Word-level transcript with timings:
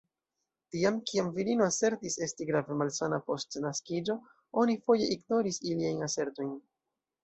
Tiam, 0.75 0.95
kiam 1.11 1.29
virino 1.35 1.67
asertis 1.73 2.17
esti 2.29 2.49
grave 2.51 2.79
malsana 2.81 3.21
post 3.29 3.61
naskiĝo, 3.69 4.19
oni 4.65 4.81
foje 4.85 5.15
ignoris 5.21 5.65
iliajn 5.73 6.07
asertojn. 6.13 6.57